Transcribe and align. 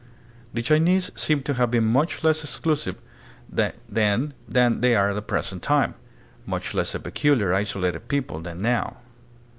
The 0.51 0.63
Chinese 0.63 1.11
seem 1.15 1.43
to 1.43 1.53
have 1.53 1.69
been 1.69 1.83
much 1.85 2.23
less 2.23 2.41
exclusive 2.43 2.95
then 3.47 4.33
than 4.49 4.81
they 4.81 4.95
are 4.95 5.09
at 5.09 5.13
the 5.13 5.21
present 5.21 5.61
time; 5.61 5.93
much 6.43 6.73
less 6.73 6.95
a 6.95 6.99
peculiar, 6.99 7.53
isolated 7.53 8.07
people 8.07 8.39
than 8.39 8.63
now. 8.63 8.97